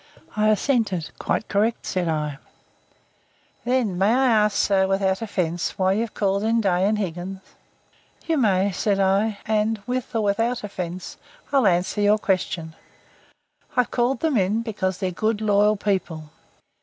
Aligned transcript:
I 0.35 0.47
assented. 0.49 1.11
"Quite 1.19 1.47
correct," 1.47 1.85
said 1.85 2.07
I. 2.07 2.39
"Then, 3.65 3.99
may 3.99 4.11
I 4.11 4.25
ask, 4.31 4.55
sir, 4.57 4.87
without 4.87 5.21
offence, 5.21 5.77
why 5.77 5.93
you've 5.93 6.15
called 6.15 6.41
in 6.41 6.59
Day 6.59 6.91
& 6.95 6.97
Higgins?" 6.97 7.41
"You 8.25 8.39
may," 8.39 8.71
said 8.71 8.99
I, 8.99 9.37
"and, 9.45 9.79
with 9.85 10.15
or 10.15 10.21
without 10.21 10.63
offence, 10.63 11.17
I'll 11.53 11.67
answer 11.67 12.01
your 12.01 12.17
question. 12.17 12.75
I've 13.77 13.91
called 13.91 14.21
them 14.21 14.37
in 14.37 14.63
because 14.63 14.97
they're 14.97 15.11
good 15.11 15.39
loyal 15.39 15.75
people. 15.77 16.31